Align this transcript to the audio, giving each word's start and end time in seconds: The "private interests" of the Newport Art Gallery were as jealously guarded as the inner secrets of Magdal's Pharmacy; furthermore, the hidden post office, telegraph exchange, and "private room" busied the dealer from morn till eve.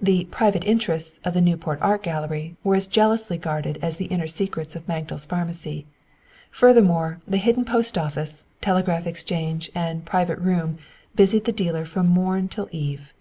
The 0.00 0.24
"private 0.30 0.64
interests" 0.64 1.20
of 1.26 1.34
the 1.34 1.42
Newport 1.42 1.78
Art 1.82 2.02
Gallery 2.02 2.56
were 2.64 2.74
as 2.74 2.86
jealously 2.86 3.36
guarded 3.36 3.78
as 3.82 3.98
the 3.98 4.06
inner 4.06 4.26
secrets 4.26 4.74
of 4.74 4.88
Magdal's 4.88 5.26
Pharmacy; 5.26 5.84
furthermore, 6.50 7.20
the 7.28 7.36
hidden 7.36 7.66
post 7.66 7.98
office, 7.98 8.46
telegraph 8.62 9.06
exchange, 9.06 9.70
and 9.74 10.06
"private 10.06 10.38
room" 10.38 10.78
busied 11.14 11.44
the 11.44 11.52
dealer 11.52 11.84
from 11.84 12.06
morn 12.06 12.48
till 12.48 12.70
eve. 12.72 13.12